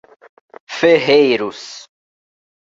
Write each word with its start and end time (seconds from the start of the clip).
Ferreiros 0.77 1.63